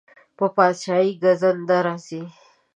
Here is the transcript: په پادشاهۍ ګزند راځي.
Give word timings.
په 0.37 0.45
پادشاهۍ 0.55 1.09
ګزند 1.23 1.69
راځي. 1.85 2.23